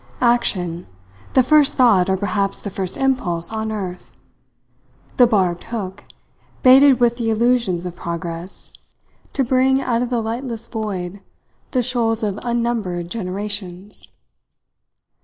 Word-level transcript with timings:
Action 0.23 0.87
the 1.35 1.43
first 1.43 1.75
thought, 1.75 2.09
or 2.09 2.17
perhaps 2.17 2.59
the 2.59 2.71
first 2.71 2.97
impulse, 2.97 3.51
on 3.51 3.71
earth! 3.71 4.11
The 5.17 5.27
barbed 5.27 5.65
hook, 5.65 6.05
baited 6.63 6.99
with 6.99 7.17
the 7.17 7.29
illusions 7.29 7.85
of 7.85 7.95
progress, 7.95 8.73
to 9.33 9.43
bring 9.43 9.79
out 9.79 10.01
of 10.01 10.09
the 10.09 10.19
lightless 10.21 10.65
void 10.65 11.19
the 11.69 11.83
shoals 11.83 12.23
of 12.23 12.39
unnumbered 12.41 13.11
generations! 13.11 14.07